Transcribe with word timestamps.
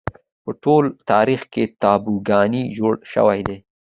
په 0.43 0.51
ټول 0.63 0.83
تاریخ 1.11 1.41
کې 1.53 1.63
تابوگانې 1.81 2.63
جوړې 2.77 3.01
شوې 3.13 3.39
دي 3.47 3.57